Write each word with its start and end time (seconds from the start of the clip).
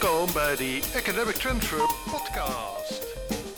Welkom 0.00 0.32
bij 0.32 0.56
de 0.56 0.92
Academic 0.96 1.34
Transfer 1.34 1.78
Podcast. 2.10 3.16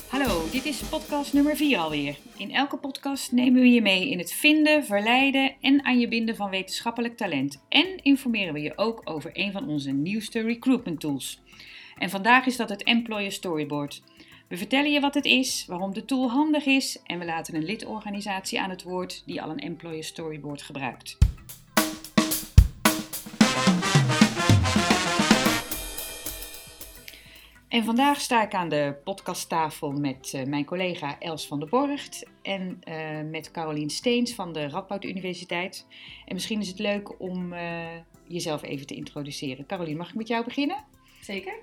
Hallo, 0.08 0.50
dit 0.50 0.64
is 0.64 0.82
podcast 0.82 1.32
nummer 1.32 1.56
4 1.56 1.78
alweer. 1.78 2.18
In 2.36 2.52
elke 2.52 2.76
podcast 2.76 3.32
nemen 3.32 3.60
we 3.60 3.68
je 3.68 3.82
mee 3.82 4.10
in 4.10 4.18
het 4.18 4.32
vinden, 4.32 4.84
verleiden 4.84 5.54
en 5.60 5.84
aan 5.84 5.98
je 5.98 6.08
binden 6.08 6.36
van 6.36 6.50
wetenschappelijk 6.50 7.16
talent. 7.16 7.62
En 7.68 8.02
informeren 8.02 8.52
we 8.52 8.60
je 8.60 8.72
ook 8.76 9.00
over 9.04 9.30
een 9.32 9.52
van 9.52 9.68
onze 9.68 9.90
nieuwste 9.90 10.40
recruitment 10.40 11.00
tools. 11.00 11.40
En 11.96 12.10
vandaag 12.10 12.46
is 12.46 12.56
dat 12.56 12.68
het 12.68 12.82
Employer 12.82 13.32
Storyboard. 13.32 14.02
We 14.48 14.56
vertellen 14.56 14.92
je 14.92 15.00
wat 15.00 15.14
het 15.14 15.24
is, 15.24 15.64
waarom 15.66 15.94
de 15.94 16.04
tool 16.04 16.30
handig 16.30 16.66
is 16.66 16.98
en 17.04 17.18
we 17.18 17.24
laten 17.24 17.54
een 17.54 17.64
lidorganisatie 17.64 18.60
aan 18.60 18.70
het 18.70 18.82
woord 18.82 19.22
die 19.26 19.42
al 19.42 19.50
een 19.50 19.58
Employer 19.58 20.04
Storyboard 20.04 20.62
gebruikt. 20.62 21.27
En 27.68 27.84
vandaag 27.84 28.20
sta 28.20 28.42
ik 28.42 28.54
aan 28.54 28.68
de 28.68 28.94
podcasttafel 29.04 29.92
met 29.92 30.32
uh, 30.34 30.44
mijn 30.44 30.64
collega 30.64 31.18
Els 31.18 31.46
van 31.46 31.58
der 31.58 31.68
Borgt 31.68 32.26
en 32.42 32.80
uh, 32.88 33.30
met 33.30 33.50
Carolien 33.50 33.90
Steens 33.90 34.34
van 34.34 34.52
de 34.52 34.68
Radboud 34.68 35.04
Universiteit. 35.04 35.86
En 36.26 36.34
misschien 36.34 36.60
is 36.60 36.68
het 36.68 36.78
leuk 36.78 37.20
om 37.20 37.52
uh, 37.52 37.86
jezelf 38.26 38.62
even 38.62 38.86
te 38.86 38.94
introduceren. 38.94 39.66
Carolien, 39.66 39.96
mag 39.96 40.08
ik 40.08 40.14
met 40.14 40.28
jou 40.28 40.44
beginnen? 40.44 40.84
Zeker. 41.20 41.54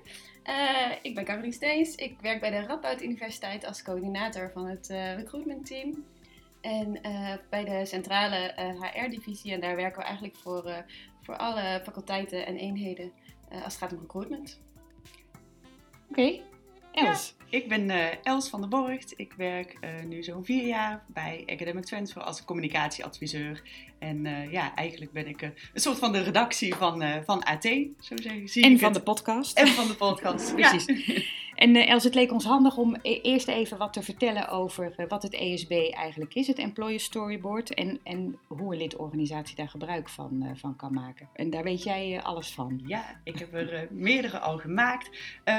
ik 1.02 1.14
ben 1.14 1.24
Carolien 1.24 1.52
Steens. 1.52 1.94
Ik 1.94 2.20
werk 2.20 2.40
bij 2.40 2.50
de 2.50 2.66
Radboud 2.66 3.02
Universiteit 3.02 3.64
als 3.64 3.82
coördinator 3.82 4.50
van 4.54 4.66
het 4.66 4.86
recruitment 5.16 5.66
team. 5.66 6.04
En 6.60 7.00
bij 7.50 7.64
de 7.64 7.86
centrale 7.86 8.54
HR-divisie. 8.80 9.52
En 9.52 9.60
daar 9.60 9.76
werken 9.76 9.98
we 9.98 10.04
eigenlijk 10.04 10.36
voor, 10.36 10.84
voor 11.22 11.36
alle 11.36 11.80
faculteiten 11.84 12.46
en 12.46 12.56
eenheden 12.56 13.12
als 13.50 13.62
het 13.62 13.76
gaat 13.76 13.92
om 13.92 14.00
recruitment. 14.00 14.60
Oké, 16.10 16.20
okay. 16.20 16.42
Els. 16.92 17.34
Ja, 17.38 17.58
ik 17.58 17.68
ben 17.68 17.90
uh, 17.90 18.04
Els 18.22 18.48
van 18.48 18.60
der 18.60 18.68
Borgt. 18.68 19.12
Ik 19.16 19.32
werk 19.36 19.76
uh, 19.80 19.90
nu 20.08 20.22
zo'n 20.22 20.44
vier 20.44 20.66
jaar 20.66 21.04
bij 21.06 21.42
Academic 21.46 21.84
Transfer 21.84 22.22
als 22.22 22.44
communicatieadviseur. 22.44 23.62
En 23.98 24.24
uh, 24.24 24.52
ja, 24.52 24.74
eigenlijk 24.74 25.12
ben 25.12 25.26
ik 25.26 25.42
een 25.42 25.54
soort 25.74 25.98
van 25.98 26.12
de 26.12 26.22
redactie 26.22 26.74
van, 26.74 27.22
van 27.24 27.42
AT, 27.42 27.62
zo 28.00 28.14
zeggen. 28.14 28.48
Zie 28.48 28.64
en 28.64 28.78
van 28.78 28.88
het. 28.88 28.96
de 28.96 29.02
podcast. 29.02 29.58
En 29.58 29.68
van 29.68 29.86
de 29.86 29.94
podcast, 29.94 30.54
precies. 30.54 30.86
En 31.56 31.76
Els, 31.76 32.04
het 32.04 32.14
leek 32.14 32.32
ons 32.32 32.44
handig 32.44 32.76
om 32.76 32.96
e 33.02 33.20
eerst 33.20 33.48
even 33.48 33.78
wat 33.78 33.92
te 33.92 34.02
vertellen 34.02 34.48
over 34.48 35.06
wat 35.08 35.22
het 35.22 35.34
ESB 35.34 35.70
eigenlijk 35.90 36.34
is, 36.34 36.46
het 36.46 36.58
Employer 36.58 37.00
Storyboard, 37.00 37.74
en, 37.74 38.00
en 38.02 38.38
hoe 38.46 38.72
een 38.72 38.78
lidorganisatie 38.78 39.56
daar 39.56 39.68
gebruik 39.68 40.08
van, 40.08 40.52
van 40.54 40.76
kan 40.76 40.92
maken. 40.92 41.28
En 41.32 41.50
daar 41.50 41.62
weet 41.62 41.82
jij 41.82 42.22
alles 42.22 42.50
van. 42.50 42.80
Ja, 42.86 43.20
ik 43.24 43.38
heb 43.38 43.54
er 43.54 43.88
meerdere 43.90 44.38
al 44.38 44.58
gemaakt. 44.58 45.10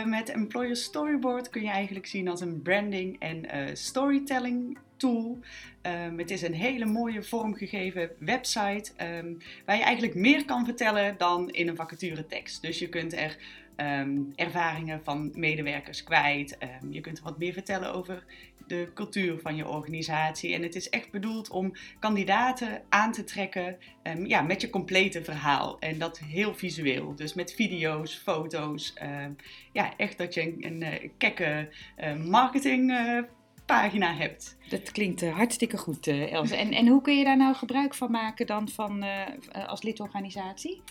met 0.05 0.29
Employer 0.29 0.75
Storyboard 0.75 1.49
kun 1.49 1.61
je 1.61 1.69
eigenlijk 1.69 2.05
zien 2.05 2.27
als 2.27 2.41
een 2.41 2.61
branding 2.61 3.19
en 3.19 3.45
storytelling 3.77 4.77
tool. 4.97 5.39
Um, 5.81 6.19
het 6.19 6.31
is 6.31 6.41
een 6.41 6.53
hele 6.53 6.85
mooie 6.85 7.23
vormgegeven 7.23 8.09
website 8.19 8.91
um, 9.17 9.37
waar 9.65 9.77
je 9.77 9.83
eigenlijk 9.83 10.15
meer 10.15 10.45
kan 10.45 10.65
vertellen 10.65 11.15
dan 11.17 11.49
in 11.49 11.67
een 11.67 11.75
vacature 11.75 12.27
tekst. 12.27 12.61
Dus 12.61 12.79
je 12.79 12.89
kunt 12.89 13.13
er 13.13 13.37
um, 13.77 14.31
ervaringen 14.35 15.03
van 15.03 15.31
medewerkers 15.33 16.03
kwijt. 16.03 16.57
je 16.89 17.01
kunt 17.01 17.19
wat 17.19 17.37
meer 17.37 17.53
vertellen 17.53 17.93
over 17.93 18.23
de 18.67 18.91
cultuur 18.93 19.39
van 19.39 19.55
je 19.55 19.67
organisatie. 19.67 20.53
En 20.53 20.63
het 20.63 20.75
is 20.75 20.89
echt 20.89 21.11
bedoeld 21.11 21.49
om 21.49 21.73
kandidaten 21.99 22.81
aan 22.89 23.11
te 23.11 23.23
trekken 23.23 23.77
um, 24.03 24.25
ja, 24.25 24.41
met 24.41 24.61
je 24.61 24.69
complete 24.69 25.23
verhaal. 25.23 25.79
En 25.79 25.99
dat 25.99 26.19
heel 26.19 26.53
visueel. 26.53 27.15
Dus 27.15 27.33
met 27.33 27.53
video's, 27.53 28.15
foto's. 28.15 28.93
Ja, 29.71 29.97
echt 29.97 30.17
dat 30.17 30.33
je 30.33 30.41
een, 30.41 30.65
een, 30.65 30.81
uh, 30.81 31.09
kekke 31.17 31.69
uh, 31.99 32.15
marketing. 32.15 32.91
Uh, 32.91 33.19
pagina 33.65 34.13
hebt. 34.13 34.57
Dat 34.69 34.91
klinkt 34.91 35.21
uh, 35.21 35.35
hartstikke 35.35 35.77
goed, 35.77 36.07
uh. 36.07 36.51
En, 36.51 36.71
en 36.71 36.87
hoe 36.87 37.01
kun 37.01 37.17
je 37.17 37.23
daar 37.23 37.37
nou 37.37 37.55
gebruik 37.55 37.95
van 37.95 38.11
maken 38.11 38.47
dan 38.47 38.69
van, 38.69 39.05
als 39.67 39.81
lidorganisatie? 39.81 40.81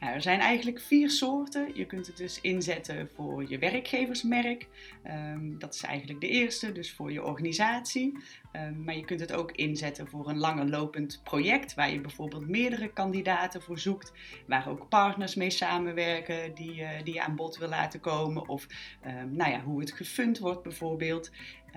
Nou, 0.00 0.12
er 0.12 0.22
zijn 0.22 0.40
eigenlijk 0.40 0.80
vier 0.80 1.10
soorten. 1.10 1.70
Je 1.74 1.84
kunt 1.86 2.06
het 2.06 2.16
dus 2.16 2.40
inzetten 2.40 3.08
voor 3.14 3.48
je 3.48 3.58
werkgeversmerk. 3.58 4.66
Um, 5.06 5.58
dat 5.58 5.74
is 5.74 5.82
eigenlijk 5.82 6.20
de 6.20 6.28
eerste, 6.28 6.72
dus 6.72 6.92
voor 6.92 7.12
je 7.12 7.24
organisatie. 7.24 8.18
Um, 8.52 8.84
maar 8.84 8.96
je 8.96 9.04
kunt 9.04 9.20
het 9.20 9.32
ook 9.32 9.52
inzetten 9.52 10.08
voor 10.08 10.28
een 10.28 10.38
langer 10.38 10.68
lopend 10.68 11.20
project, 11.24 11.74
waar 11.74 11.90
je 11.90 12.00
bijvoorbeeld 12.00 12.48
meerdere 12.48 12.92
kandidaten 12.92 13.62
voor 13.62 13.78
zoekt, 13.78 14.12
waar 14.46 14.68
ook 14.68 14.88
partners 14.88 15.34
mee 15.34 15.50
samenwerken 15.50 16.54
die, 16.54 16.80
uh, 16.80 16.88
die 17.04 17.14
je 17.14 17.22
aan 17.22 17.36
bod 17.36 17.56
wil 17.56 17.68
laten 17.68 18.00
komen. 18.00 18.48
Of 18.48 18.66
um, 19.06 19.36
nou 19.36 19.50
ja, 19.50 19.60
hoe 19.60 19.80
het 19.80 19.92
gefund 19.92 20.38
wordt 20.38 20.62
bijvoorbeeld. 20.62 21.30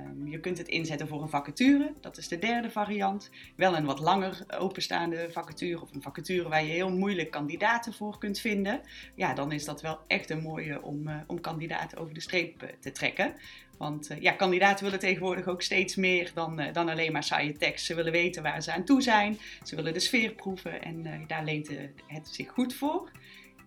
Um, 0.06 0.28
je 0.28 0.40
kunt 0.40 0.58
het 0.58 0.68
inzetten 0.68 1.08
voor 1.08 1.22
een 1.22 1.30
vacature, 1.30 1.94
dat 2.02 2.18
is 2.18 2.28
de 2.28 2.40
derde 2.40 2.70
variant. 2.70 3.30
Wel 3.56 3.76
een 3.76 3.86
wat 3.86 4.00
langer 4.00 4.46
openstaande 4.58 5.28
vacature 5.32 5.82
of 5.82 5.94
een 5.94 6.02
vacature 6.02 6.50
waar 6.50 6.64
je 6.64 6.72
heel 6.72 6.92
moeilijk 6.92 7.32
kandidaten 7.32 7.94
voor 7.94 8.18
kunt 8.18 8.40
vinden. 8.40 8.82
Ja, 9.16 9.34
dan 9.34 9.52
is 9.52 9.66
dat 9.66 9.82
wel 9.82 10.00
echt 10.08 10.30
een 10.30 10.42
mooie 10.42 10.82
om, 10.82 11.08
uh, 11.08 11.16
om 11.28 11.42
kandidaten 11.42 11.98
over 11.98 12.14
de 12.14 12.22
streep 12.22 12.64
uh, 12.64 12.70
te 12.80 12.92
trekken. 12.92 13.34
Want 13.78 14.12
uh, 14.12 14.22
ja, 14.22 14.32
kandidaten 14.32 14.84
willen 14.84 15.00
tegenwoordig 15.00 15.48
ook 15.48 15.62
steeds 15.62 15.96
meer 15.96 16.32
dan, 16.34 16.62
dan 16.74 16.90
alleen 16.90 17.12
maar 17.12 17.24
saaie 17.24 17.58
tekst. 17.58 17.86
Ze 17.86 17.96
willen 17.96 18.12
weten 18.12 18.44
waar 18.44 18.64
ze 18.64 18.74
aan 18.74 18.84
toe 18.84 19.02
zijn, 19.02 19.38
ze 19.64 19.76
willen 19.76 19.94
de 19.94 20.00
sfeer 20.00 20.32
proeven 20.32 20.82
en 20.84 21.26
daar 21.28 21.44
leent 21.44 21.70
het 22.08 22.28
zich 22.28 22.50
goed 22.50 22.74
voor. 22.74 23.12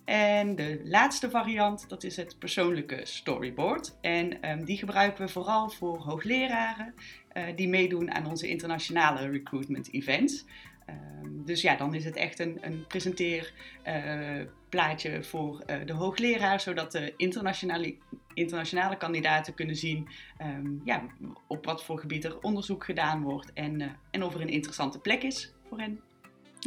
En 0.04 0.54
de 0.54 0.80
laatste 0.84 1.30
variant, 1.30 1.88
dat 1.88 2.04
is 2.04 2.16
het 2.16 2.38
persoonlijke 2.38 3.00
storyboard. 3.02 3.96
En 4.00 4.50
um, 4.50 4.64
die 4.64 4.78
gebruiken 4.78 5.26
we 5.26 5.32
vooral 5.32 5.70
voor 5.70 5.98
hoogleraren 5.98 6.94
uh, 7.32 7.44
die 7.56 7.68
meedoen 7.68 8.12
aan 8.12 8.26
onze 8.26 8.48
internationale 8.48 9.30
recruitment 9.30 9.92
events. 9.92 10.44
Um, 10.88 11.44
dus 11.44 11.62
ja, 11.62 11.76
dan 11.76 11.94
is 11.94 12.04
het 12.04 12.16
echt 12.16 12.38
een, 12.38 12.58
een 12.60 12.86
presenteerplaatje 12.86 15.16
uh, 15.16 15.22
voor 15.22 15.62
uh, 15.66 15.76
de 15.86 15.92
hoogleraar, 15.92 16.60
zodat 16.60 16.92
de 16.92 17.14
internationale, 17.16 17.96
internationale 18.34 18.96
kandidaten 18.96 19.54
kunnen 19.54 19.76
zien 19.76 20.08
um, 20.42 20.80
ja, 20.84 21.02
op 21.46 21.64
wat 21.64 21.84
voor 21.84 21.98
gebied 21.98 22.24
er 22.24 22.40
onderzoek 22.40 22.84
gedaan 22.84 23.22
wordt 23.22 23.52
en, 23.52 23.96
en 24.10 24.22
of 24.22 24.34
er 24.34 24.40
een 24.40 24.48
interessante 24.48 24.98
plek 24.98 25.22
is 25.22 25.52
voor 25.68 25.78
hen. 25.78 26.00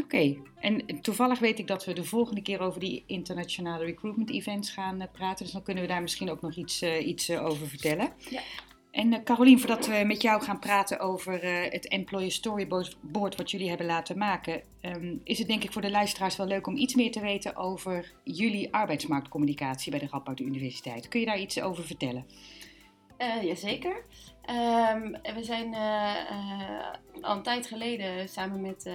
Oké, 0.03 0.15
okay. 0.15 0.41
en 0.59 1.01
toevallig 1.01 1.39
weet 1.39 1.59
ik 1.59 1.67
dat 1.67 1.85
we 1.85 1.93
de 1.93 2.03
volgende 2.03 2.41
keer 2.41 2.59
over 2.59 2.79
die 2.79 3.03
internationale 3.07 3.85
recruitment 3.85 4.31
events 4.31 4.69
gaan 4.69 5.01
uh, 5.01 5.07
praten. 5.11 5.43
Dus 5.43 5.53
dan 5.53 5.63
kunnen 5.63 5.83
we 5.83 5.89
daar 5.89 6.01
misschien 6.01 6.29
ook 6.29 6.41
nog 6.41 6.55
iets, 6.55 6.83
uh, 6.83 7.07
iets 7.07 7.29
uh, 7.29 7.45
over 7.45 7.67
vertellen. 7.67 8.09
Ja. 8.29 8.41
En 8.91 9.23
Carolien, 9.23 9.59
voordat 9.59 9.87
we 9.87 10.03
met 10.05 10.21
jou 10.21 10.41
gaan 10.41 10.59
praten 10.59 10.99
over 10.99 11.39
het 11.71 11.87
Employer 11.87 12.31
Storyboard 12.31 13.35
wat 13.35 13.51
jullie 13.51 13.67
hebben 13.67 13.87
laten 13.87 14.17
maken, 14.17 14.61
um, 14.81 15.21
is 15.23 15.37
het 15.37 15.47
denk 15.47 15.63
ik 15.63 15.71
voor 15.71 15.81
de 15.81 15.91
luisteraars 15.91 16.35
wel 16.35 16.47
leuk 16.47 16.67
om 16.67 16.75
iets 16.75 16.95
meer 16.95 17.11
te 17.11 17.19
weten 17.19 17.55
over 17.55 18.13
jullie 18.23 18.73
arbeidsmarktcommunicatie 18.73 19.91
bij 19.91 19.99
de 19.99 20.07
Radboud 20.09 20.39
Universiteit. 20.39 21.07
Kun 21.07 21.19
je 21.19 21.25
daar 21.25 21.39
iets 21.39 21.61
over 21.61 21.83
vertellen? 21.83 22.25
Uh, 23.17 23.43
jazeker. 23.43 24.03
Um, 24.49 25.11
we 25.35 25.43
zijn 25.43 25.73
uh, 25.73 26.13
uh, 26.31 27.21
al 27.21 27.35
een 27.35 27.43
tijd 27.43 27.67
geleden 27.67 28.29
samen 28.29 28.61
met 28.61 28.89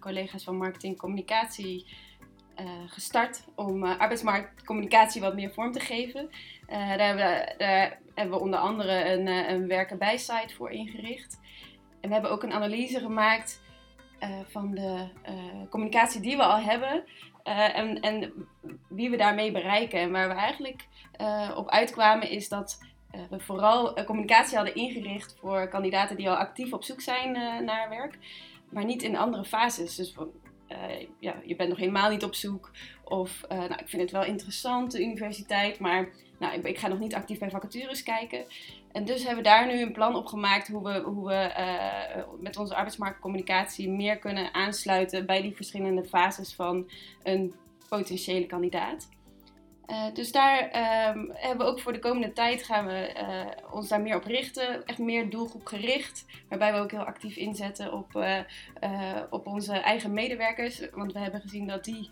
collega's 0.00 0.44
van 0.44 0.56
marketing 0.56 0.98
communicatie 0.98 1.86
gestart 2.86 3.44
om 3.54 3.84
arbeidsmarktcommunicatie 3.84 5.20
wat 5.20 5.34
meer 5.34 5.52
vorm 5.52 5.72
te 5.72 5.80
geven. 5.80 6.30
daar, 6.66 6.98
hebben 6.98 7.24
we, 7.58 7.96
hebben 8.14 8.40
onder 8.40 8.58
andere 8.58 9.12
een, 9.12 9.26
een 9.26 9.66
werken 9.66 9.98
bij 9.98 10.16
site 10.16 10.54
voor 10.54 10.70
ingericht. 10.70 11.40
En 12.00 12.08
we 12.08 12.12
hebben 12.14 12.30
ook 12.30 12.42
een 12.42 12.52
analyse 12.52 13.00
gemaakt 13.00 13.62
van 14.48 14.74
de 14.74 15.08
communicatie 15.70 16.20
die 16.20 16.36
we 16.36 16.42
al 16.42 16.60
hebben 16.60 17.04
en, 17.42 18.00
en 18.00 18.32
wie 18.88 19.10
we 19.10 19.16
daarmee 19.16 19.52
bereiken. 19.52 20.00
En 20.00 20.10
waar 20.10 20.28
we 20.28 20.34
eigenlijk 20.34 20.86
op 21.56 21.68
uitkwamen 21.68 22.30
is 22.30 22.48
dat 22.48 22.92
we 23.30 23.40
vooral 23.40 23.98
uh, 23.98 24.04
communicatie 24.04 24.56
hadden 24.56 24.74
ingericht 24.74 25.36
voor 25.40 25.68
kandidaten 25.68 26.16
die 26.16 26.30
al 26.30 26.36
actief 26.36 26.72
op 26.72 26.84
zoek 26.84 27.00
zijn 27.00 27.36
uh, 27.36 27.58
naar 27.58 27.88
werk, 27.88 28.18
maar 28.70 28.84
niet 28.84 29.02
in 29.02 29.16
andere 29.16 29.44
fases. 29.44 29.94
Dus 29.94 30.14
ja, 31.18 31.34
je 31.44 31.56
bent 31.56 31.68
nog 31.68 31.78
helemaal 31.78 32.10
niet 32.10 32.24
op 32.24 32.34
zoek. 32.34 32.70
Of 33.04 33.44
nou, 33.48 33.72
ik 33.72 33.88
vind 33.88 34.02
het 34.02 34.10
wel 34.10 34.24
interessant, 34.24 34.92
de 34.92 35.02
universiteit, 35.02 35.78
maar 35.78 36.08
nou, 36.38 36.54
ik, 36.54 36.64
ik, 36.64 36.78
ga 36.78 36.88
nog 36.88 36.98
niet 36.98 37.14
actief 37.14 37.38
bij 37.38 37.50
vacatures 37.50 38.02
kijken. 38.02 38.44
En 38.92 39.04
dus 39.04 39.24
hebben 39.24 39.42
we 39.42 39.48
daar 39.48 39.66
nu 39.66 39.80
een 39.80 39.92
plan 39.92 40.16
op 40.16 40.26
gemaakt 40.26 40.68
hoe 40.68 40.82
we, 40.82 41.00
hoe 41.00 41.28
we 41.28 41.52
met 42.40 42.56
onze 42.56 42.74
arbeidsmarktcommunicatie 42.74 43.88
meer 43.88 44.18
kunnen 44.18 44.54
aansluiten 44.54 45.26
bij 45.26 45.42
die 45.42 45.56
verschillende 45.56 46.04
fases 46.04 46.54
van 46.54 46.90
een 47.22 47.54
potentiële 47.88 48.46
kandidaat. 48.46 49.08
Uh, 49.86 50.14
dus 50.14 50.32
daar 50.32 50.62
um, 50.64 51.30
hebben 51.34 51.66
we 51.66 51.72
ook 51.72 51.80
voor 51.80 51.92
de 51.92 51.98
komende 51.98 52.32
tijd 52.32 52.62
gaan 52.62 52.86
we 52.86 53.14
uh, 53.16 53.72
ons 53.74 53.88
daar 53.88 54.00
meer 54.00 54.16
op 54.16 54.24
richten. 54.24 54.86
Echt 54.86 54.98
meer 54.98 55.30
doelgroepgericht. 55.30 56.24
Waarbij 56.48 56.72
we 56.72 56.78
ook 56.78 56.90
heel 56.90 57.04
actief 57.04 57.36
inzetten 57.36 57.92
op, 57.92 58.14
uh, 58.14 58.40
op 59.30 59.46
onze 59.46 59.72
eigen 59.72 60.12
medewerkers. 60.12 60.90
Want 60.92 61.12
we 61.12 61.18
hebben 61.18 61.40
gezien 61.40 61.66
dat 61.66 61.84
die 61.84 62.10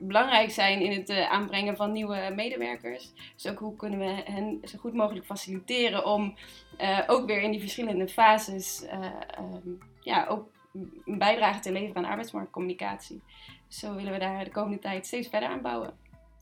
belangrijk 0.00 0.50
zijn 0.50 0.80
in 0.80 0.92
het 0.92 1.08
eh, 1.08 1.30
aanbrengen 1.30 1.76
van 1.76 1.92
nieuwe 1.92 2.32
medewerkers. 2.34 3.12
Dus 3.34 3.46
ook 3.46 3.58
hoe 3.58 3.76
kunnen 3.76 3.98
we 3.98 4.22
hen 4.32 4.60
zo 4.64 4.78
goed 4.78 4.94
mogelijk 4.94 5.26
faciliteren 5.26 6.04
om 6.04 6.34
eh, 6.76 6.98
ook 7.06 7.26
weer 7.26 7.42
in 7.42 7.50
die 7.50 7.60
verschillende 7.60 8.08
fases 8.08 8.84
eh, 8.84 9.04
ehm, 9.36 9.68
ja, 10.00 10.26
ook 10.26 10.48
een 11.04 11.18
bijdrage 11.18 11.60
te 11.60 11.72
leveren 11.72 12.04
aan 12.04 12.10
arbeidsmarktcommunicatie. 12.10 13.20
Zo 13.68 13.94
willen 13.94 14.12
we 14.12 14.18
daar 14.18 14.44
de 14.44 14.50
komende 14.50 14.78
tijd 14.78 15.06
steeds 15.06 15.28
verder 15.28 15.48
aan 15.48 15.62
bouwen. 15.62 15.92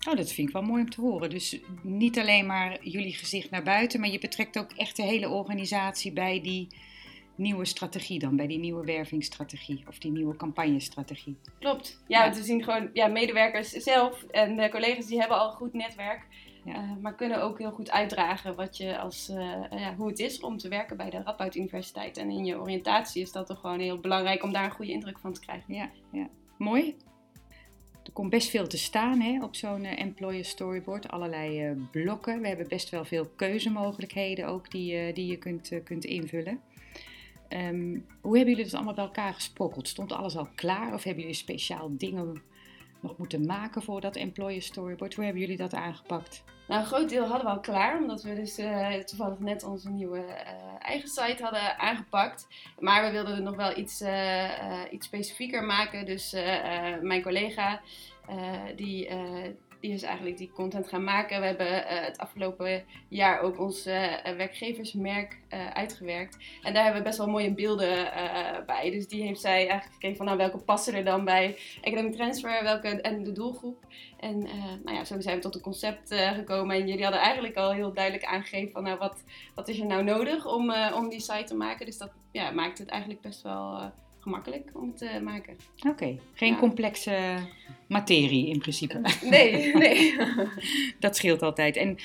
Oh, 0.06 0.16
dat 0.16 0.32
vind 0.32 0.48
ik 0.48 0.54
wel 0.54 0.62
mooi 0.62 0.82
om 0.82 0.90
te 0.90 1.00
horen. 1.00 1.30
Dus 1.30 1.60
niet 1.82 2.18
alleen 2.18 2.46
maar 2.46 2.78
jullie 2.84 3.14
gezicht 3.14 3.50
naar 3.50 3.62
buiten, 3.62 4.00
maar 4.00 4.08
je 4.08 4.18
betrekt 4.18 4.58
ook 4.58 4.72
echt 4.72 4.96
de 4.96 5.02
hele 5.02 5.28
organisatie 5.28 6.12
bij 6.12 6.40
die 6.40 6.68
nieuwe 7.34 7.64
strategie 7.64 8.18
dan, 8.18 8.36
bij 8.36 8.46
die 8.46 8.58
nieuwe 8.58 8.84
wervingsstrategie 8.84 9.84
of 9.88 9.98
die 9.98 10.10
nieuwe 10.10 10.36
campagnestrategie. 10.36 11.36
Klopt. 11.58 12.02
Ja, 12.06 12.32
we 12.32 12.42
zien 12.42 12.62
gewoon 12.62 12.90
ja, 12.92 13.06
medewerkers 13.06 13.70
zelf 13.70 14.22
en 14.22 14.56
de 14.56 14.68
collega's 14.68 15.06
die 15.06 15.18
hebben 15.18 15.38
al 15.38 15.50
een 15.50 15.56
goed 15.56 15.72
netwerk. 15.72 16.26
Ja. 16.64 16.74
eh, 16.74 16.96
maar 17.00 17.14
kunnen 17.14 17.42
ook 17.42 17.58
heel 17.58 17.70
goed 17.70 17.90
uitdragen 17.90 18.54
wat 18.54 18.76
je 18.76 18.98
als, 18.98 19.28
eh, 19.28 19.62
ja, 19.70 19.94
hoe 19.96 20.08
het 20.08 20.18
is 20.18 20.40
om 20.40 20.56
te 20.56 20.68
werken 20.68 20.96
bij 20.96 21.10
de 21.10 21.22
Radboud 21.22 21.54
Universiteit. 21.54 22.16
En 22.16 22.30
in 22.30 22.44
je 22.44 22.60
oriëntatie 22.60 23.22
is 23.22 23.32
dat 23.32 23.46
toch 23.46 23.60
gewoon 23.60 23.80
heel 23.80 23.98
belangrijk 23.98 24.42
om 24.42 24.52
daar 24.52 24.64
een 24.64 24.70
goede 24.70 24.92
indruk 24.92 25.18
van 25.18 25.32
te 25.32 25.40
krijgen. 25.40 25.74
Ja, 25.74 25.90
ja. 26.12 26.28
mooi. 26.58 26.96
Er 28.08 28.14
komt 28.14 28.30
best 28.30 28.48
veel 28.48 28.66
te 28.66 28.78
staan 28.78 29.20
hè, 29.20 29.44
op 29.44 29.56
zo'n 29.56 29.84
eh, 29.84 30.00
employer 30.00 30.44
storyboard. 30.44 31.08
Allerlei 31.08 31.62
eh, 31.62 31.70
blokken. 31.90 32.40
We 32.40 32.48
hebben 32.48 32.68
best 32.68 32.90
wel 32.90 33.04
veel 33.04 33.30
keuzemogelijkheden 33.36 34.46
ook 34.46 34.70
die, 34.70 34.96
eh, 34.96 35.14
die 35.14 35.26
je 35.26 35.36
kunt, 35.36 35.72
kunt 35.84 36.04
invullen. 36.04 36.60
Ehm, 37.48 37.98
hoe 38.20 38.36
hebben 38.36 38.54
jullie 38.54 38.64
dat 38.64 38.74
allemaal 38.74 38.94
bij 38.94 39.04
elkaar 39.04 39.34
gesprokkeld? 39.34 39.88
Stond 39.88 40.12
alles 40.12 40.36
al 40.36 40.48
klaar 40.54 40.94
of 40.94 41.02
hebben 41.02 41.22
jullie 41.22 41.38
speciaal 41.38 41.90
dingen 41.96 42.42
nog 43.00 43.16
moeten 43.16 43.46
maken 43.46 43.82
voor 43.82 44.00
dat 44.00 44.16
employer 44.16 44.62
storyboard? 44.62 45.14
Hoe 45.14 45.24
hebben 45.24 45.42
jullie 45.42 45.56
dat 45.56 45.74
aangepakt? 45.74 46.44
Nou, 46.68 46.80
een 46.80 46.86
groot 46.86 47.08
deel 47.08 47.26
hadden 47.26 47.46
we 47.46 47.52
al 47.52 47.60
klaar, 47.60 47.98
omdat 47.98 48.22
we 48.22 48.34
dus 48.34 48.58
eh, 48.58 48.94
toevallig 48.94 49.38
net 49.38 49.64
onze 49.64 49.90
nieuwe 49.90 50.18
eh, 50.18 50.52
eigen 50.78 51.08
site 51.08 51.42
hadden 51.42 51.78
aangepakt. 51.78 52.46
Maar 52.78 53.04
we 53.04 53.10
wilden 53.10 53.34
het 53.34 53.44
nog 53.44 53.56
wel 53.56 53.78
iets, 53.78 54.00
eh, 54.00 54.80
iets 54.90 55.06
specifieker 55.06 55.64
maken. 55.64 56.06
Dus 56.06 56.32
mijn 57.02 57.22
collega, 57.22 57.80
die, 58.76 59.08
die 59.80 59.92
is 59.92 60.02
eigenlijk 60.02 60.38
die 60.38 60.50
content 60.50 60.88
gaan 60.88 61.04
maken. 61.04 61.40
We 61.40 61.46
hebben 61.46 61.86
eh, 61.88 62.04
het 62.04 62.18
afgelopen 62.18 62.84
jaar 63.08 63.40
ook 63.40 63.58
ons 63.58 63.86
eh, 63.86 64.32
werkgeversmerk 64.36 65.38
eh, 65.48 65.70
uitgewerkt. 65.70 66.36
En 66.62 66.74
daar 66.74 66.82
hebben 66.82 67.02
we 67.02 67.06
best 67.08 67.18
wel 67.18 67.28
mooie 67.28 67.54
beelden 67.54 68.10
bij. 68.66 68.90
Dus 68.90 69.08
die 69.08 69.22
heeft 69.22 69.40
zij 69.40 69.56
eigenlijk 69.56 69.92
gekeken 69.92 70.16
van 70.16 70.26
nou, 70.26 70.38
welke 70.38 70.58
passen 70.58 70.94
er 70.94 71.04
dan 71.04 71.24
bij 71.24 71.58
Academic 71.82 72.12
Transfer 72.12 72.62
welke, 72.62 72.88
en 72.88 73.24
de 73.24 73.32
doelgroep. 73.32 73.86
En 74.20 74.38
nou 74.84 74.96
ja, 74.96 75.04
zo 75.04 75.20
zijn 75.20 75.36
we 75.36 75.42
tot 75.42 75.54
een 75.54 75.60
concept 75.60 76.14
gekomen. 76.14 76.76
En 76.76 76.86
jullie 76.86 77.02
hadden 77.02 77.20
eigenlijk 77.20 77.56
al 77.56 77.72
heel 77.72 77.92
duidelijk 77.92 78.24
aangegeven 78.24 78.72
van 78.72 78.82
nou, 78.82 78.98
wat, 78.98 79.24
wat 79.54 79.68
is 79.68 79.78
er 79.78 79.86
nou 79.86 80.04
nodig 80.04 80.46
om, 80.46 80.72
om 80.94 81.08
die 81.08 81.20
site 81.20 81.44
te 81.44 81.56
maken. 81.56 81.86
Dus 81.86 81.98
dat 81.98 82.10
ja, 82.32 82.50
maakt 82.50 82.78
het 82.78 82.88
eigenlijk 82.88 83.20
best 83.20 83.42
wel 83.42 83.92
gemakkelijk 84.20 84.70
om 84.72 84.88
het 84.88 84.96
te 84.98 85.20
maken. 85.22 85.56
Oké, 85.88 86.18
geen 86.32 86.52
Ja. 86.52 86.58
complexe 86.58 87.36
materie 87.88 88.48
in 88.48 88.58
principe. 88.58 89.00
Nee, 89.30 89.74
nee. 89.74 90.16
Dat 91.00 91.16
scheelt 91.16 91.42
altijd. 91.42 91.76
En 91.76 91.96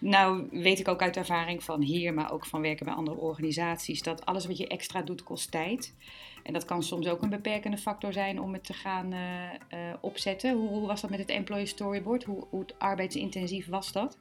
nou 0.00 0.48
weet 0.50 0.78
ik 0.78 0.88
ook 0.88 1.02
uit 1.02 1.16
ervaring 1.16 1.62
van 1.64 1.80
hier, 1.82 2.14
maar 2.14 2.32
ook 2.32 2.46
van 2.46 2.60
werken 2.62 2.84
bij 2.86 2.94
andere 2.94 3.16
organisaties, 3.16 4.02
dat 4.02 4.24
alles 4.26 4.46
wat 4.46 4.58
je 4.58 4.66
extra 4.68 5.02
doet 5.02 5.22
kost 5.22 5.50
tijd. 5.50 5.94
En 6.42 6.52
dat 6.52 6.64
kan 6.64 6.82
soms 6.82 7.08
ook 7.08 7.22
een 7.22 7.30
beperkende 7.30 7.76
factor 7.78 8.12
zijn 8.12 8.40
om 8.40 8.52
het 8.52 8.64
te 8.64 8.72
gaan 8.72 9.12
eh, 9.12 9.44
eh, 9.54 9.94
opzetten. 10.00 10.52
Hoe, 10.52 10.68
hoe 10.68 10.86
was 10.86 11.00
dat 11.00 11.10
met 11.10 11.18
het 11.18 11.28
Employee 11.30 11.66
Storyboard? 11.66 12.24
Hoe, 12.24 12.46
hoe 12.50 12.64
arbeidsintensief 12.78 13.66
was 13.66 13.92
dat? 13.92 14.18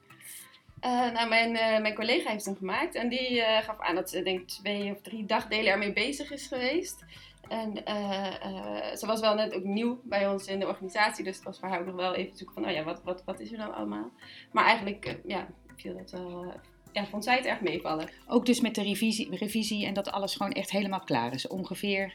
Eh, 0.79 1.11
nou, 1.11 1.29
mijn, 1.29 1.51
mijn 1.81 1.95
collega 1.95 2.31
heeft 2.31 2.45
hem 2.45 2.55
gemaakt 2.55 2.95
en 2.95 3.09
die 3.09 3.41
gaf 3.61 3.79
aan 3.79 3.95
dat 3.95 4.09
ze 4.09 4.23
denk 4.23 4.39
ik 4.39 4.47
twee 4.47 4.91
of 4.91 5.01
drie 5.01 5.25
dagdelen 5.25 5.71
ermee 5.71 5.93
bezig 5.93 6.31
is 6.31 6.47
geweest. 6.47 7.05
En 7.51 7.85
eh, 7.85 8.27
eh, 8.45 8.95
ze 8.95 9.05
was 9.05 9.19
wel 9.19 9.35
net 9.35 9.53
ook 9.53 9.63
nieuw 9.63 10.01
bij 10.03 10.27
ons 10.27 10.47
in 10.47 10.59
de 10.59 10.67
organisatie, 10.67 11.23
dus 11.23 11.35
het 11.35 11.45
was 11.45 11.59
voor 11.59 11.67
haar 11.69 11.79
ook 11.79 11.85
nog 11.85 11.95
wel 11.95 12.15
even 12.15 12.37
zoeken 12.37 12.55
van, 12.55 12.65
oh 12.65 12.71
ja, 12.71 12.83
wat, 12.83 13.01
wat, 13.03 13.23
wat 13.25 13.39
is 13.39 13.51
er 13.51 13.57
nou 13.57 13.73
allemaal? 13.73 14.11
Maar 14.51 14.65
eigenlijk, 14.65 15.05
eh, 15.05 15.13
ja, 15.25 15.47
viel 15.75 15.97
dat 15.97 16.11
wel, 16.11 16.53
ja, 16.91 17.05
vond 17.05 17.23
zij 17.23 17.35
het 17.35 17.45
erg 17.45 17.61
meevallen. 17.61 18.09
Ook 18.27 18.45
dus 18.45 18.61
met 18.61 18.75
de 18.75 18.83
revisie, 18.83 19.35
revisie 19.35 19.85
en 19.85 19.93
dat 19.93 20.11
alles 20.11 20.35
gewoon 20.35 20.51
echt 20.51 20.71
helemaal 20.71 20.99
klaar 20.99 21.33
is. 21.33 21.47
Ongeveer 21.47 22.13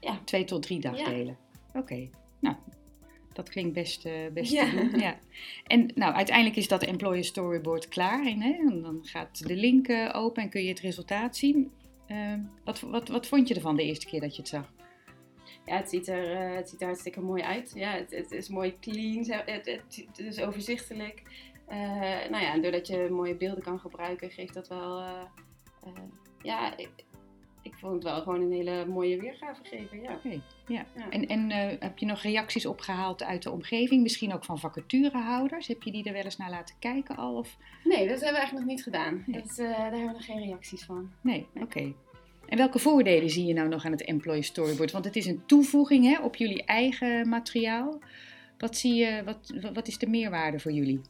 Ja. 0.00 0.18
twee 0.24 0.44
tot 0.44 0.62
drie 0.62 0.80
dagdelen. 0.80 1.38
Oké, 1.72 2.08
nou, 2.40 2.56
dat 3.32 3.48
klinkt 3.48 3.72
best, 3.72 4.08
best 4.32 4.52
Ja. 4.52 4.70
te 4.70 4.76
doen. 4.76 5.00
Ja. 5.00 5.16
En 5.64 5.90
nou, 5.94 6.14
uiteindelijk 6.14 6.56
is 6.56 6.68
dat 6.68 6.82
Employer 6.82 7.24
Storyboard 7.24 7.88
klaar. 7.88 8.26
En, 8.26 8.40
hè, 8.40 8.52
en 8.52 8.82
dan 8.82 8.98
gaat 9.02 9.46
de 9.46 9.56
link 9.56 9.88
open 10.12 10.42
en 10.42 10.48
kun 10.48 10.62
je 10.62 10.68
het 10.68 10.80
resultaat 10.80 11.36
zien. 11.36 11.72
Eh, 12.06 12.34
wat, 12.64 12.80
wat, 12.80 13.08
wat 13.08 13.26
vond 13.26 13.48
je 13.48 13.54
ervan 13.54 13.76
de 13.76 13.84
eerste 13.84 14.06
keer 14.06 14.20
dat 14.20 14.36
je 14.36 14.40
het 14.40 14.50
zag? 14.50 14.72
Ja, 15.64 15.76
het 15.76 15.88
ziet 15.88 16.08
er, 16.08 16.32
eh, 16.32 16.54
het 16.56 16.68
ziet 16.68 16.80
er 16.80 16.86
hartstikke 16.86 17.20
mooi 17.20 17.42
uit. 17.42 17.72
Ja, 17.74 17.92
het, 17.92 18.10
het 18.10 18.30
is 18.30 18.48
mooi 18.48 18.78
clean, 18.80 19.24
het, 19.26 19.66
het, 19.66 20.18
is 20.18 20.40
overzichtelijk. 20.40 21.22
Eh, 21.66 21.78
nou 22.30 22.42
ja, 22.42 22.52
en 22.52 22.62
doordat 22.62 22.86
je 22.86 23.08
mooie 23.10 23.36
beelden 23.36 23.62
kan 23.62 23.80
gebruiken, 23.80 24.30
geeft 24.30 24.54
dat 24.54 24.68
wel... 24.68 25.00
eh, 25.00 25.92
ja, 26.42 26.74
ik, 27.64 27.74
vond 27.74 27.94
het 27.94 28.02
wel 28.02 28.22
gewoon 28.22 28.40
een 28.40 28.52
hele 28.52 28.86
mooie 28.86 29.20
weergave 29.20 29.60
geven, 29.64 30.02
ja. 30.02 30.18
Ja. 30.66 30.86
Ja. 30.96 31.10
En, 31.10 31.26
en 31.26 31.50
eh, 31.50 31.76
heb 31.78 31.98
je 31.98 32.06
nog 32.06 32.22
reacties 32.22 32.66
opgehaald 32.66 33.22
uit 33.22 33.42
de 33.42 33.50
omgeving? 33.50 34.02
Misschien 34.02 34.34
ook 34.34 34.44
van 34.44 34.58
vacaturehouders? 34.58 35.66
Heb 35.66 35.82
je 35.82 35.90
die 35.90 36.04
er 36.04 36.12
wel 36.12 36.22
eens 36.22 36.36
naar 36.36 36.50
laten 36.50 36.74
kijken 36.78 37.16
al? 37.16 37.34
Of... 37.34 37.56
Nee, 37.84 38.08
dat 38.08 38.20
hebben 38.20 38.32
we 38.32 38.38
eigenlijk 38.38 38.66
nog 38.66 38.74
niet 38.74 38.82
gedaan. 38.82 39.24
Nee. 39.26 39.42
Dat, 39.42 39.58
eh, 39.58 39.66
daar 39.66 39.90
hebben 39.90 40.06
we 40.06 40.12
nog 40.12 40.24
geen 40.24 40.44
reacties 40.44 40.84
van. 40.84 41.10
Nee, 41.20 41.46
oké. 41.54 41.92
En 42.46 42.56
welke 42.56 42.78
voordelen 42.78 43.30
zie 43.30 43.46
je 43.46 43.54
nou 43.54 43.68
nog 43.68 43.84
aan 43.84 43.92
het 43.92 44.04
Employee 44.04 44.42
Storyboard? 44.42 44.92
Want 44.92 45.04
het 45.04 45.16
is 45.16 45.26
een 45.26 45.42
toevoeging 45.46 46.04
hè, 46.04 46.22
op 46.22 46.36
jullie 46.36 46.64
eigen 46.64 47.28
materiaal. 47.28 47.98
Wat, 48.58 48.76
zie 48.76 48.94
je, 48.94 49.22
wat, 49.24 49.70
wat 49.72 49.88
is 49.88 49.98
de 49.98 50.06
meerwaarde 50.06 50.58
voor 50.58 50.72
jullie? 50.72 51.00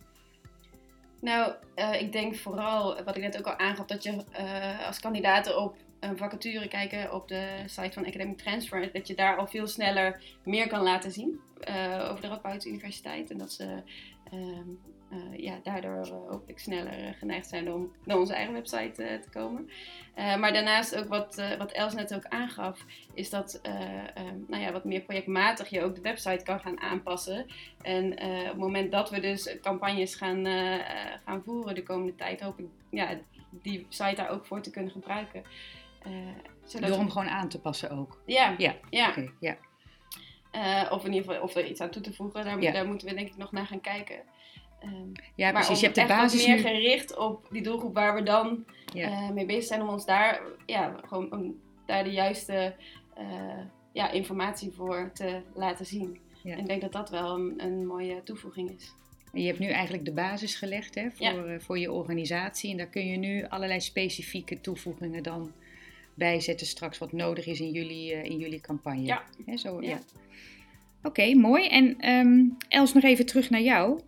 Nou, 1.20 1.52
eh, 1.74 2.00
ik 2.00 2.12
denk 2.12 2.36
vooral, 2.36 3.04
wat 3.04 3.16
ik 3.16 3.22
net 3.22 3.38
ook 3.38 3.46
al 3.46 3.58
aangaf, 3.58 3.86
dat 3.86 4.02
je 4.02 4.24
als 4.86 5.00
kandidaten 5.00 5.62
op 5.62 5.76
een 6.08 6.16
vacature 6.16 6.68
kijken 6.68 7.14
op 7.14 7.28
de 7.28 7.62
site 7.66 7.92
van 7.92 8.06
Academic 8.06 8.38
Transfer, 8.38 8.92
dat 8.92 9.08
je 9.08 9.14
daar 9.14 9.36
al 9.36 9.46
veel 9.46 9.66
sneller 9.66 10.22
meer 10.44 10.68
kan 10.68 10.82
laten 10.82 11.10
zien 11.10 11.40
eh, 11.60 12.08
over 12.10 12.20
de 12.20 12.28
Radboud 12.28 12.64
Universiteit. 12.64 13.30
En 13.30 13.38
dat 13.38 13.52
ze 13.52 13.82
ehm, 14.30 14.70
eh, 15.14 15.38
ja, 15.44 15.60
daardoor 15.62 16.00
eh, 16.00 16.10
hopelijk 16.10 16.58
sneller 16.58 17.14
geneigd 17.18 17.48
zijn 17.48 17.72
om 17.72 17.92
naar 18.04 18.18
onze 18.18 18.34
eigen 18.34 18.54
website 18.54 19.18
te 19.22 19.30
komen. 19.30 19.70
Maar 20.14 20.52
daarnaast 20.52 20.96
ook 20.96 21.08
wat, 21.08 21.42
wat 21.58 21.72
Els 21.72 21.94
net 21.94 22.14
ook 22.14 22.24
aangaf, 22.24 22.84
is 23.14 23.30
dat 23.30 23.58
eh, 23.62 24.08
ehm, 24.14 24.38
nou 24.48 24.62
ja, 24.62 24.72
wat 24.72 24.84
meer 24.84 25.00
projectmatig 25.00 25.68
je 25.68 25.82
ook 25.82 25.94
de 25.94 26.00
website 26.00 26.44
kan 26.44 26.60
gaan 26.60 26.80
aanpassen. 26.80 27.46
En 27.82 28.12
op 28.12 28.48
het 28.48 28.56
moment 28.56 28.92
dat 28.92 29.10
we 29.10 29.20
dus 29.20 29.56
campagnes 29.60 30.14
gaan, 30.14 30.46
gaan 31.24 31.42
voeren 31.44 31.74
de 31.74 31.82
komende 31.82 32.14
tijd, 32.14 32.40
hoop 32.40 32.58
ik 32.58 32.66
ja, 32.90 33.18
die 33.50 33.86
site 33.88 34.14
daar 34.14 34.30
ook 34.30 34.46
voor 34.46 34.60
te 34.60 34.70
kunnen 34.70 34.92
gebruiken. 34.92 35.42
Eh, 36.04 36.10
zodat 36.64 36.88
Door 36.88 36.98
hem 36.98 37.10
gewoon 37.10 37.28
aan 37.28 37.48
te 37.48 37.60
passen 37.60 37.90
ook. 37.90 38.22
ja, 38.26 38.54
Ja, 38.58 38.74
ja. 38.90 39.14
Ja. 39.40 39.56
Eh, 40.50 40.92
of 40.92 41.04
in 41.04 41.12
ieder 41.12 41.26
geval 41.30 41.42
of 41.46 41.54
er 41.54 41.66
iets 41.66 41.80
aan 41.80 41.90
toe 41.90 42.02
te 42.02 42.12
voegen, 42.12 42.44
daar, 42.44 42.60
Ja. 42.62 42.72
daar 42.72 42.86
moeten 42.86 43.08
we 43.08 43.14
denk 43.14 43.28
ik 43.28 43.36
nog 43.36 43.52
naar 43.52 43.66
gaan 43.66 43.80
kijken. 43.80 44.16
Ehm, 44.80 44.92
ja 45.34 45.52
maar 45.52 45.64
precies. 45.64 45.80
Je 45.80 45.84
hebt 45.86 45.98
de 45.98 46.06
basis 46.06 46.46
meer 46.46 46.56
nu. 46.56 46.62
gericht 46.62 47.16
op 47.16 47.46
die 47.50 47.62
doelgroep 47.62 47.94
waar 47.94 48.14
we 48.14 48.22
dan 48.22 48.64
Ja. 48.92 49.08
eh, 49.10 49.30
mee 49.30 49.46
bezig 49.46 49.64
zijn 49.64 49.82
om 49.82 49.88
ons 49.88 50.04
daar, 50.06 50.40
ja, 50.66 50.94
gewoon 51.06 51.32
om 51.32 51.60
daar 51.86 52.04
de 52.04 52.10
juiste 52.10 52.74
ja, 53.92 54.10
informatie 54.10 54.72
voor 54.72 55.10
te 55.14 55.42
laten 55.54 55.86
zien. 55.86 56.18
Ja. 56.42 56.52
En 56.52 56.58
ik 56.58 56.66
denk 56.66 56.80
dat 56.80 56.92
dat 56.92 57.10
wel 57.10 57.34
een, 57.34 57.54
een 57.56 57.86
mooie 57.86 58.22
toevoeging 58.22 58.70
is. 58.70 58.94
En 59.32 59.40
je 59.40 59.46
hebt 59.46 59.58
nu 59.58 59.68
eigenlijk 59.68 60.04
de 60.04 60.12
basis 60.12 60.54
gelegd 60.54 60.94
hè, 60.94 61.10
voor, 61.10 61.56
voor 61.60 61.78
je 61.78 61.92
organisatie. 61.92 62.70
En 62.70 62.76
daar 62.76 62.86
kun 62.86 63.06
je 63.06 63.16
nu 63.16 63.44
allerlei 63.48 63.80
specifieke 63.80 64.60
toevoegingen 64.60 65.22
dan 65.22 65.52
bijzetten 66.14 66.66
straks 66.66 66.98
wat 66.98 67.12
nodig 67.12 67.46
is 67.46 67.60
in 67.60 67.70
jullie, 67.70 68.12
eh, 68.12 68.24
in 68.24 68.38
jullie 68.38 68.60
campagne. 68.60 69.02
Ja. 69.02 69.56
Zo, 69.56 69.82
ja. 69.82 69.88
Ja. 69.88 70.00
Oké, 71.02 71.34
mooi. 71.34 71.68
En 71.68 72.00
ehm, 72.00 72.44
Els, 72.68 72.92
nog 72.92 73.02
even 73.02 73.26
terug 73.26 73.50
naar 73.50 73.60
jou. 73.60 74.00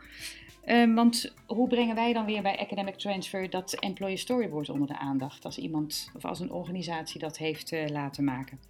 Ehm, 0.64 0.94
want 0.94 1.32
hoe 1.46 1.68
brengen 1.68 1.94
wij 1.94 2.12
dan 2.12 2.24
weer 2.24 2.42
bij 2.42 2.58
Academic 2.58 2.94
Transfer 2.94 3.50
dat 3.50 3.72
Employee 3.72 4.16
Storyboard 4.16 4.68
onder 4.68 4.88
de 4.88 4.98
aandacht? 4.98 5.44
Als 5.44 5.58
iemand 5.58 6.10
of 6.14 6.24
als 6.24 6.40
een 6.40 6.52
organisatie 6.52 7.20
dat 7.20 7.38
heeft 7.38 7.72
eh, 7.72 7.88
laten 7.88 8.24
maken. 8.24 8.60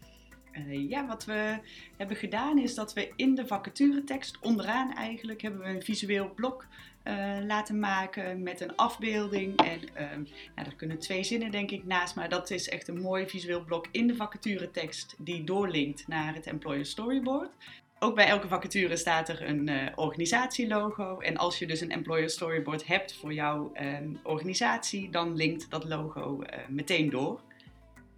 Eh, 0.56 0.88
ja, 0.88 1.06
wat 1.06 1.24
we 1.24 1.58
hebben 1.96 2.16
gedaan 2.16 2.58
is 2.58 2.74
dat 2.74 2.92
we 2.92 3.12
in 3.16 3.34
de 3.34 3.46
vacaturetekst 3.46 4.38
onderaan 4.40 4.94
eigenlijk 4.94 5.42
hebben 5.42 5.60
we 5.60 5.66
een 5.66 5.82
visueel 5.82 6.30
blok 6.34 6.66
eh, 7.02 7.36
laten 7.46 7.78
maken 7.78 8.42
met 8.42 8.60
een 8.60 8.76
afbeelding. 8.76 9.56
En 9.56 9.80
ehm 9.94 10.22
nou, 10.54 10.68
er 10.68 10.74
kunnen 10.76 10.98
twee 10.98 11.24
zinnen 11.24 11.50
denk 11.50 11.70
ik 11.70 11.84
naast, 11.84 12.14
maar 12.14 12.28
dat 12.28 12.50
is 12.50 12.68
echt 12.68 12.88
een 12.88 13.00
mooi 13.00 13.28
visueel 13.28 13.64
blok 13.64 13.86
in 13.90 14.06
de 14.06 14.14
vacaturetekst 14.14 15.14
die 15.18 15.44
doorlinkt 15.44 16.08
naar 16.08 16.34
het 16.34 16.46
Employer 16.46 16.86
Storyboard. 16.86 17.50
ook 17.98 18.14
bij 18.14 18.26
elke 18.26 18.48
vacature 18.48 18.96
staat 18.96 19.28
er 19.28 19.48
een 19.48 19.68
uh, 19.68 19.86
organisatielogo. 19.94 21.18
En 21.18 21.36
als 21.36 21.58
je 21.58 21.66
dus 21.66 21.80
een 21.80 21.90
employer 21.90 22.30
storyboard 22.30 22.86
hebt 22.86 23.14
voor 23.14 23.32
jouw 23.32 23.70
ehm, 23.72 24.14
organisatie, 24.22 25.10
dan 25.10 25.36
linkt 25.36 25.70
dat 25.70 25.84
logo 25.84 26.42
meteen 26.68 27.10
door. 27.10 27.40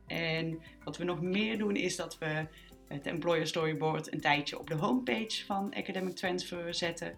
En 0.09 0.59
wat 0.85 0.97
we 0.97 1.05
nog 1.05 1.21
meer 1.21 1.59
doen 1.59 1.77
is 1.77 1.97
dat 1.97 2.19
we 2.19 2.47
het 2.89 3.07
employer 3.07 3.47
storyboard 3.47 4.13
een 4.13 4.21
tijdje 4.21 4.59
op 4.59 4.69
de 4.69 4.75
homepage 4.75 5.45
van 5.45 5.75
Academic 5.75 6.17
Transfer 6.17 6.75
zetten. 6.75 7.15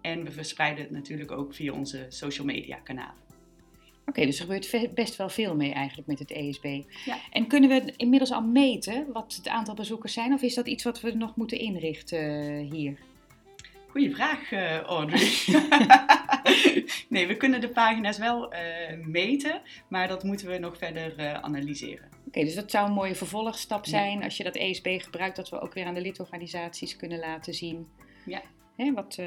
En 0.00 0.24
we 0.24 0.30
verspreiden 0.30 0.84
het 0.84 0.92
natuurlijk 0.92 1.30
ook 1.30 1.54
via 1.54 1.72
onze 1.72 2.06
social 2.08 2.46
media 2.46 2.76
kanalen. 2.76 3.20
Oké, 4.06 4.24
dus 4.24 4.38
er 4.38 4.44
gebeurt 4.44 4.94
best 4.94 5.16
wel 5.16 5.28
veel 5.28 5.56
mee 5.56 5.72
eigenlijk 5.72 6.08
met 6.08 6.18
het 6.18 6.30
ESB. 6.30 6.82
Ja. 7.04 7.18
En 7.30 7.46
kunnen 7.46 7.70
we 7.70 7.92
inmiddels 7.96 8.32
al 8.32 8.42
meten 8.42 9.06
wat 9.12 9.34
het 9.34 9.48
aantal 9.48 9.74
bezoekers 9.74 10.12
zijn? 10.12 10.32
Of 10.32 10.42
is 10.42 10.54
dat 10.54 10.66
iets 10.66 10.84
wat 10.84 11.00
we 11.00 11.12
nog 11.12 11.36
moeten 11.36 11.58
inrichten 11.58 12.18
eh, 12.18 12.70
hier? 12.70 12.98
Goeie 13.88 14.14
vraag, 14.14 14.52
uh, 14.52 14.78
Audrey. 14.78 15.30
nee, 17.12 17.26
we 17.26 17.36
kunnen 17.36 17.60
de 17.60 17.68
pagina's 17.68 18.18
wel 18.18 18.52
uh, 18.52 18.58
meten, 19.04 19.62
maar 19.88 20.08
dat 20.08 20.22
moeten 20.22 20.46
we 20.46 20.58
nog 20.58 20.78
verder 20.78 21.40
analyseren. 21.40 22.08
Oké, 22.26 22.44
dus 22.44 22.54
dat 22.54 22.70
zou 22.70 22.86
een 22.86 22.94
mooie 22.94 23.14
vervolgstap 23.14 23.86
zijn 23.86 24.22
als 24.22 24.36
je 24.36 24.44
dat 24.44 24.56
ESB 24.56 25.00
gebruikt, 25.00 25.36
dat 25.36 25.48
we 25.48 25.60
ook 25.60 25.74
weer 25.74 25.86
aan 25.86 25.94
de 25.94 26.00
lidorganisaties 26.00 26.96
kunnen 26.96 27.18
laten 27.18 27.54
zien 27.54 27.88
ja. 28.26 28.42
hè, 28.76 28.92
wat, 28.92 29.18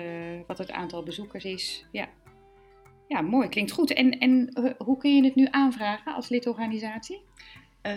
wat 0.47 0.57
het 0.57 0.71
aantal 0.71 1.03
bezoekers 1.03 1.45
is. 1.45 1.85
Ja, 1.91 2.09
ja, 3.07 3.21
mooi, 3.21 3.49
klinkt 3.49 3.71
goed. 3.71 3.93
En, 3.93 4.19
en 4.19 4.49
eh, 4.53 4.71
hoe 4.77 4.97
kun 4.97 5.15
je 5.15 5.23
het 5.23 5.35
nu 5.35 5.47
aanvragen 5.51 6.15
als 6.15 6.29
lidorganisatie? 6.29 7.21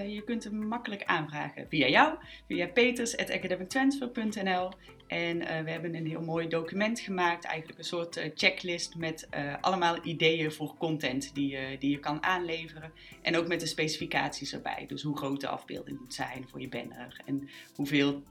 Je 0.07 0.23
kunt 0.25 0.45
hem 0.45 0.67
makkelijk 0.67 1.05
aanvragen 1.05 1.67
via 1.69 1.89
jou, 1.89 2.15
via 2.47 2.67
peters.academictransfer.nl. 2.67 4.69
En 5.09 5.37
uh, 5.37 5.47
we 5.47 5.71
hebben 5.71 5.95
een 5.95 6.07
heel 6.07 6.21
mooi 6.21 6.49
document 6.49 7.01
gemaakt, 7.01 7.45
eigenlijk 7.45 7.79
een 7.79 7.85
soort 7.85 8.17
uh, 8.17 8.25
checklist 8.35 8.97
met 8.97 9.29
allemaal 9.61 9.99
ideeën 10.03 10.53
voor 10.53 10.75
content 10.79 11.35
die, 11.35 11.79
die 11.79 11.91
je 11.91 11.99
kan 11.99 12.23
aanleveren. 12.23 12.93
En 13.23 13.37
ook 13.37 13.47
met 13.47 13.61
de 13.61 13.67
specificaties 13.67 14.53
erbij. 14.53 14.85
Dus 14.89 15.03
hoe 15.03 15.17
groot 15.17 15.41
de 15.41 15.49
afbeelding 15.49 16.01
moet 16.01 16.15
zijn 16.15 16.45
voor 16.49 16.61
je 16.61 16.69
banner 16.69 17.21
en 17.27 17.49
hoeveel 17.75 18.23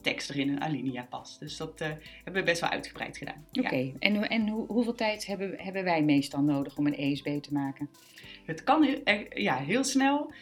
tekst 0.00 0.28
er 0.28 0.36
in 0.36 0.48
een 0.48 0.62
alinea 0.62 1.06
past. 1.10 1.40
Dus 1.40 1.56
dat 1.56 1.78
hebben 1.78 2.42
we 2.42 2.42
best 2.42 2.60
wel 2.60 2.70
uitgebreid 2.70 3.16
gedaan. 3.16 3.44
Oké, 3.52 3.92
en, 3.98 4.28
en 4.28 4.48
hoeveel 4.48 4.94
tijd 4.94 5.26
hebben, 5.26 5.54
hebben 5.56 5.84
wij 5.84 6.02
meestal 6.02 6.42
nodig 6.42 6.76
om 6.76 6.86
een 6.86 6.96
ESB 6.96 7.40
te 7.40 7.52
maken? 7.52 7.88
Het 8.44 8.64
kan 8.64 9.00
ja, 9.34 9.56
heel 9.56 9.84
snel, 9.84 10.32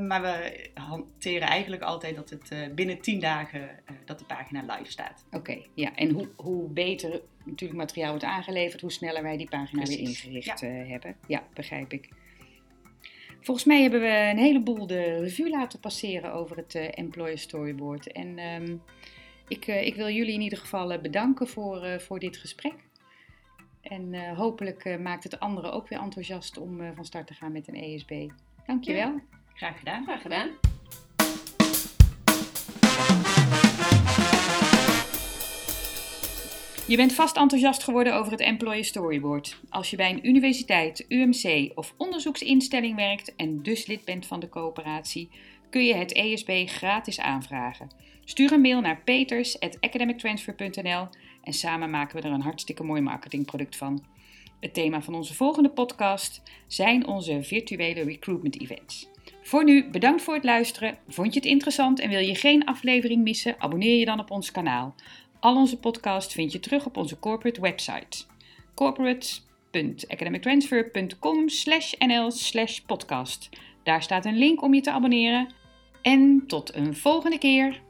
maar 0.00 0.22
we 0.22 0.68
hanteren 0.74 1.48
eigenlijk 1.48 1.82
altijd 1.82 2.16
dat 2.16 2.30
het 2.30 2.74
binnen 2.74 3.00
10 3.00 3.20
dagen 3.20 3.68
dat 4.04 4.18
de 4.18 4.24
pagina 4.24 4.60
live 4.60 4.85
staat. 4.90 5.24
Oké, 5.30 5.58
ja. 5.74 5.94
En 5.94 6.10
hoe, 6.10 6.28
hoe 6.36 6.68
beter 6.68 7.20
natuurlijk 7.44 7.80
materiaal 7.80 8.10
wordt 8.10 8.24
aangeleverd, 8.24 8.80
hoe 8.80 8.92
sneller 8.92 9.22
wij 9.22 9.36
die 9.36 9.48
pagina 9.48 9.82
Precies. 9.82 9.98
weer 9.98 10.08
ingericht 10.08 10.60
ja. 10.60 10.66
hebben. 10.66 11.16
Ja, 11.26 11.42
begrijp 11.54 11.92
ik. 11.92 12.08
Volgens 13.40 13.66
mij 13.66 13.82
hebben 13.82 14.00
we 14.00 14.28
een 14.30 14.38
heleboel 14.38 14.86
de 14.86 15.20
revue 15.20 15.50
laten 15.50 15.80
passeren 15.80 16.32
over 16.32 16.56
het 16.56 16.74
Employer 16.74 17.38
Storyboard. 17.38 18.12
En 18.12 18.38
um, 18.38 18.82
ik, 19.48 19.66
ik 19.66 19.94
wil 19.94 20.08
jullie 20.08 20.34
in 20.34 20.40
ieder 20.40 20.58
geval 20.58 21.00
bedanken 21.00 21.48
voor, 21.48 22.00
voor 22.00 22.18
dit 22.18 22.36
gesprek. 22.36 22.74
En 23.88 24.12
uh, 24.12 24.38
hopelijk 24.38 24.84
uh, 24.84 24.98
maakt 24.98 25.24
het 25.24 25.40
anderen 25.40 25.72
ook 25.72 25.88
weer 25.88 26.00
enthousiast 26.00 26.58
om 26.58 26.80
uh, 26.80 26.88
van 26.94 27.04
start 27.04 27.26
te 27.26 27.34
gaan 27.34 27.52
met 27.52 27.68
een 27.68 27.74
ESB. 27.74 28.28
Dankjewel. 28.66 29.12
Ja. 29.12 29.20
Graag 29.54 29.78
gedaan. 29.78 30.04
Graag 30.04 30.22
gedaan. 30.22 30.75
Je 36.88 36.96
bent 36.96 37.12
vast 37.12 37.36
enthousiast 37.36 37.82
geworden 37.82 38.14
over 38.14 38.32
het 38.32 38.40
Employer 38.40 38.84
Storyboard. 38.84 39.60
Als 39.68 39.90
je 39.90 39.96
bij 39.96 40.10
een 40.10 40.28
universiteit, 40.28 41.04
UMC 41.08 41.70
of 41.74 41.94
onderzoeksinstelling 41.96 42.96
werkt 42.96 43.36
en 43.36 43.62
dus 43.62 43.86
lid 43.86 44.04
bent 44.04 44.26
van 44.26 44.40
de 44.40 44.48
coöperatie, 44.48 45.30
kun 45.70 45.84
je 45.84 45.94
het 45.94 46.12
ESB 46.12 46.62
gratis 46.66 47.20
aanvragen. 47.20 47.90
Stuur 48.24 48.52
een 48.52 48.60
mail 48.60 48.80
naar 48.80 49.00
peters.academictransfer.nl 49.04 51.08
en 51.42 51.52
samen 51.52 51.90
maken 51.90 52.16
we 52.16 52.22
er 52.28 52.34
een 52.34 52.40
hartstikke 52.40 52.82
mooi 52.82 53.00
marketingproduct 53.00 53.76
van. 53.76 54.04
Het 54.60 54.74
thema 54.74 55.02
van 55.02 55.14
onze 55.14 55.34
volgende 55.34 55.70
podcast 55.70 56.42
zijn 56.66 57.06
onze 57.06 57.42
virtuele 57.42 58.02
recruitment 58.02 58.60
events. 58.60 59.08
Voor 59.42 59.64
nu 59.64 59.90
bedankt 59.90 60.22
voor 60.22 60.34
het 60.34 60.44
luisteren. 60.44 60.98
Vond 61.08 61.34
je 61.34 61.40
het 61.40 61.48
interessant 61.48 62.00
en 62.00 62.08
wil 62.08 62.20
je 62.20 62.34
geen 62.34 62.64
aflevering 62.64 63.22
missen? 63.22 63.54
Abonneer 63.58 63.98
je 63.98 64.04
dan 64.04 64.20
op 64.20 64.30
ons 64.30 64.50
kanaal. 64.50 64.94
Al 65.46 65.56
onze 65.56 65.78
podcasts 65.78 66.34
vind 66.34 66.52
je 66.52 66.60
terug 66.60 66.86
op 66.86 66.96
onze 66.96 67.18
corporate 67.18 67.60
website. 67.60 68.24
corporate.academictransfer.com 68.74 71.44
nl 71.98 72.30
podcast. 72.86 73.48
Daar 73.82 74.02
staat 74.02 74.24
een 74.24 74.38
link 74.38 74.62
om 74.62 74.74
je 74.74 74.80
te 74.80 74.90
abonneren. 74.90 75.54
En 76.02 76.44
tot 76.46 76.74
een 76.74 76.96
volgende 76.96 77.38
keer. 77.38 77.80